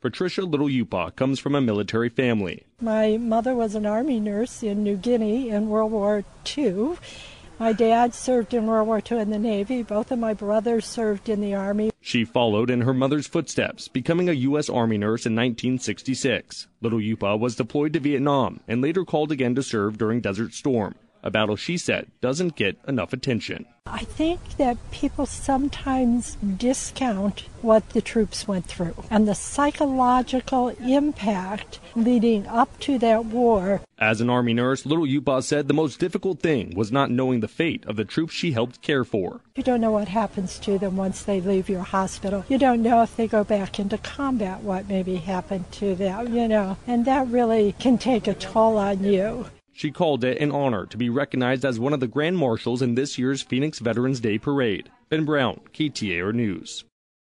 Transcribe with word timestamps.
Patricia 0.00 0.42
Little 0.42 0.68
Upah 0.68 1.14
comes 1.14 1.38
from 1.38 1.54
a 1.54 1.60
military 1.60 2.08
family. 2.08 2.64
My 2.80 3.18
mother 3.18 3.54
was 3.54 3.74
an 3.74 3.84
Army 3.84 4.18
nurse 4.18 4.62
in 4.62 4.82
New 4.82 4.96
Guinea 4.96 5.50
in 5.50 5.68
World 5.68 5.92
War 5.92 6.24
II. 6.56 6.96
My 7.58 7.74
dad 7.74 8.14
served 8.14 8.54
in 8.54 8.66
World 8.66 8.86
War 8.86 9.02
II 9.10 9.18
in 9.18 9.28
the 9.28 9.38
Navy. 9.38 9.82
Both 9.82 10.10
of 10.10 10.18
my 10.18 10.32
brothers 10.32 10.86
served 10.86 11.28
in 11.28 11.42
the 11.42 11.54
Army. 11.54 11.90
She 12.00 12.24
followed 12.24 12.70
in 12.70 12.80
her 12.80 12.94
mother's 12.94 13.26
footsteps, 13.26 13.88
becoming 13.88 14.30
a 14.30 14.32
U.S. 14.48 14.70
Army 14.70 14.96
nurse 14.96 15.26
in 15.26 15.34
1966. 15.34 16.66
Little 16.80 17.00
Upah 17.00 17.38
was 17.38 17.56
deployed 17.56 17.92
to 17.92 18.00
Vietnam 18.00 18.60
and 18.66 18.80
later 18.80 19.04
called 19.04 19.30
again 19.30 19.54
to 19.54 19.62
serve 19.62 19.98
during 19.98 20.22
Desert 20.22 20.54
Storm 20.54 20.94
a 21.22 21.30
battle 21.30 21.56
she 21.56 21.76
said 21.76 22.10
doesn't 22.20 22.56
get 22.56 22.78
enough 22.86 23.12
attention. 23.12 23.66
I 23.86 24.04
think 24.04 24.56
that 24.56 24.76
people 24.92 25.26
sometimes 25.26 26.36
discount 26.36 27.44
what 27.60 27.88
the 27.90 28.00
troops 28.00 28.46
went 28.46 28.66
through 28.66 28.94
and 29.10 29.26
the 29.26 29.34
psychological 29.34 30.68
impact 30.68 31.80
leading 31.96 32.46
up 32.46 32.78
to 32.80 32.98
that 32.98 33.24
war. 33.24 33.80
As 33.98 34.20
an 34.20 34.30
Army 34.30 34.54
nurse, 34.54 34.86
Little 34.86 35.06
Upah 35.06 35.42
said 35.42 35.66
the 35.66 35.74
most 35.74 35.98
difficult 35.98 36.40
thing 36.40 36.72
was 36.76 36.92
not 36.92 37.10
knowing 37.10 37.40
the 37.40 37.48
fate 37.48 37.84
of 37.86 37.96
the 37.96 38.04
troops 38.04 38.32
she 38.32 38.52
helped 38.52 38.80
care 38.80 39.04
for. 39.04 39.40
You 39.56 39.62
don't 39.62 39.80
know 39.80 39.90
what 39.90 40.08
happens 40.08 40.58
to 40.60 40.78
them 40.78 40.96
once 40.96 41.22
they 41.22 41.40
leave 41.40 41.68
your 41.68 41.82
hospital. 41.82 42.44
You 42.48 42.58
don't 42.58 42.82
know 42.82 43.02
if 43.02 43.16
they 43.16 43.26
go 43.26 43.44
back 43.44 43.78
into 43.78 43.98
combat, 43.98 44.62
what 44.62 44.88
maybe 44.88 45.16
happened 45.16 45.70
to 45.72 45.94
them, 45.94 46.34
you 46.34 46.48
know, 46.48 46.76
and 46.86 47.04
that 47.06 47.26
really 47.28 47.74
can 47.78 47.98
take 47.98 48.26
a 48.26 48.34
toll 48.34 48.78
on 48.78 49.04
you. 49.04 49.46
She 49.80 49.90
called 49.90 50.24
it 50.24 50.36
an 50.36 50.52
honor 50.52 50.84
to 50.84 50.98
be 50.98 51.08
recognized 51.08 51.64
as 51.64 51.80
one 51.80 51.94
of 51.94 52.00
the 52.00 52.06
Grand 52.06 52.36
Marshals 52.36 52.82
in 52.82 52.96
this 52.96 53.16
year's 53.16 53.40
Phoenix 53.40 53.78
Veterans 53.78 54.20
Day 54.20 54.36
Parade. 54.36 54.90
Ben 55.08 55.24
Brown, 55.24 55.62
KTAR 55.72 56.34
News. 56.34 56.84